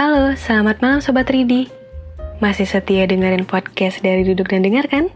[0.00, 1.68] Halo, selamat malam Sobat Ridi.
[2.40, 5.12] Masih setia dengerin podcast dari Duduk dan Dengar kan?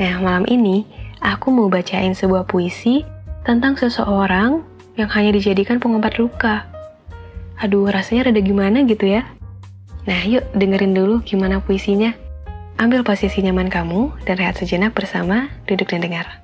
[0.00, 0.88] Nah, malam ini
[1.20, 3.04] aku mau bacain sebuah puisi
[3.44, 4.64] tentang seseorang
[4.96, 6.64] yang hanya dijadikan pengobat luka.
[7.60, 9.28] Aduh, rasanya rada gimana gitu ya?
[10.08, 12.16] Nah, yuk dengerin dulu gimana puisinya.
[12.80, 16.39] Ambil posisi nyaman kamu dan rehat sejenak bersama Duduk dan Dengar.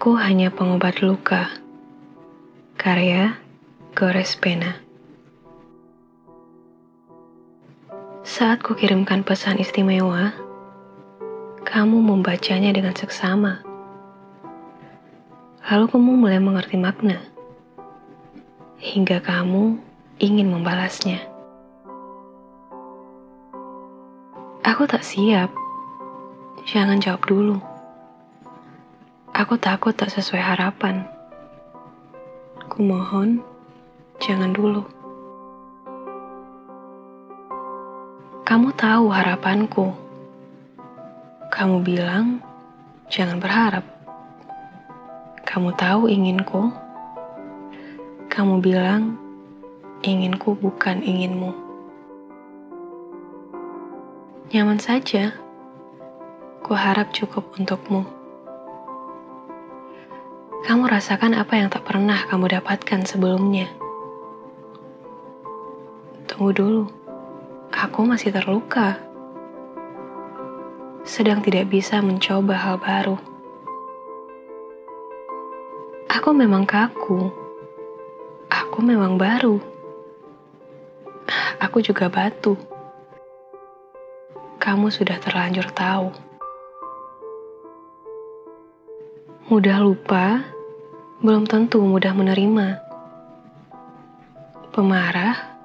[0.00, 1.60] Aku hanya pengobat luka.
[2.80, 3.36] Karya
[3.92, 4.80] Gores Pena.
[8.24, 10.32] Saat kukirimkan pesan istimewa,
[11.68, 13.60] kamu membacanya dengan seksama.
[15.68, 17.20] Lalu kamu mulai mengerti makna.
[18.80, 19.76] Hingga kamu
[20.16, 21.20] ingin membalasnya.
[24.64, 25.52] Aku tak siap.
[26.64, 27.69] Jangan jawab dulu.
[29.40, 31.00] Aku takut tak sesuai harapan.
[32.68, 33.40] Kumohon,
[34.20, 34.84] jangan dulu.
[38.44, 39.96] Kamu tahu harapanku.
[41.48, 42.44] Kamu bilang,
[43.08, 43.88] jangan berharap.
[45.48, 46.68] Kamu tahu inginku.
[48.28, 49.16] Kamu bilang,
[50.04, 51.56] inginku bukan inginmu.
[54.52, 55.32] Nyaman saja.
[56.60, 58.19] Ku harap cukup untukmu.
[60.60, 63.72] Kamu rasakan apa yang tak pernah kamu dapatkan sebelumnya.
[66.28, 66.84] Tunggu dulu,
[67.72, 69.00] aku masih terluka.
[71.00, 73.16] Sedang tidak bisa mencoba hal baru.
[76.12, 77.32] Aku memang kaku.
[78.52, 79.56] Aku memang baru.
[81.56, 82.60] Aku juga batu.
[84.60, 86.29] Kamu sudah terlanjur tahu.
[89.50, 90.46] Mudah lupa,
[91.26, 92.78] belum tentu mudah menerima.
[94.70, 95.58] Pemarah,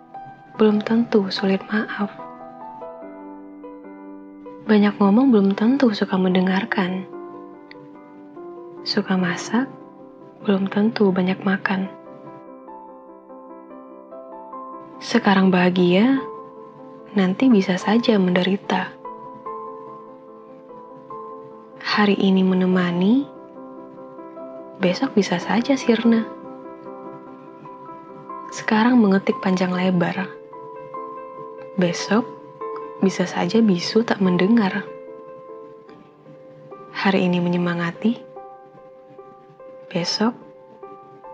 [0.57, 2.09] belum tentu sulit maaf.
[4.65, 7.05] Banyak ngomong belum tentu suka mendengarkan.
[8.81, 9.69] Suka masak,
[10.41, 11.85] belum tentu banyak makan.
[14.97, 16.25] Sekarang bahagia,
[17.13, 18.89] nanti bisa saja menderita.
[21.85, 23.34] Hari ini menemani,
[24.75, 26.27] besok bisa saja sirna.
[28.51, 30.27] Sekarang mengetik panjang lebar.
[31.79, 32.27] Besok
[32.99, 34.83] bisa saja bisu tak mendengar.
[36.91, 38.19] Hari ini menyemangati.
[39.91, 40.35] Besok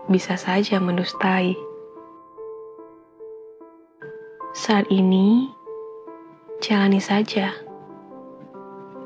[0.06, 1.58] bisa saja mendustai.
[4.54, 5.50] Saat ini
[6.62, 7.50] jalani saja.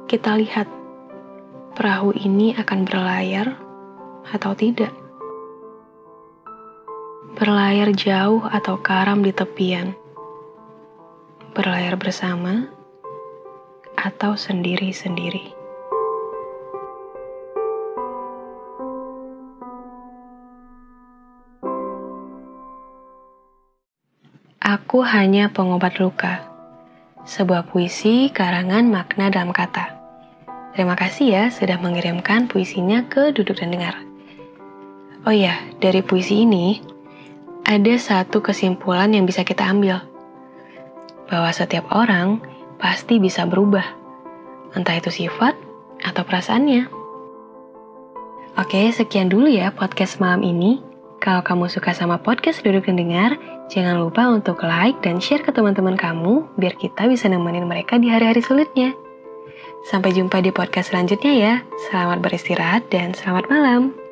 [0.06, 0.68] Kita lihat
[1.74, 3.65] perahu ini akan berlayar
[4.32, 4.90] atau tidak.
[7.36, 9.92] Berlayar jauh atau karam di tepian.
[11.52, 12.66] Berlayar bersama
[13.96, 15.56] atau sendiri-sendiri.
[24.66, 26.42] Aku hanya pengobat luka.
[27.26, 29.94] Sebuah puisi karangan makna dalam kata.
[30.74, 34.15] Terima kasih ya sudah mengirimkan puisinya ke Duduk dan Dengar.
[35.26, 36.78] Oh ya, dari puisi ini
[37.66, 39.98] ada satu kesimpulan yang bisa kita ambil.
[41.26, 42.38] Bahwa setiap orang
[42.78, 43.82] pasti bisa berubah.
[44.78, 45.58] Entah itu sifat
[46.06, 46.86] atau perasaannya.
[48.54, 50.78] Oke, sekian dulu ya podcast malam ini.
[51.18, 53.34] Kalau kamu suka sama podcast Duduk dan Dengar,
[53.66, 58.14] jangan lupa untuk like dan share ke teman-teman kamu biar kita bisa nemenin mereka di
[58.14, 58.94] hari-hari sulitnya.
[59.90, 61.54] Sampai jumpa di podcast selanjutnya ya.
[61.90, 64.05] Selamat beristirahat dan selamat malam.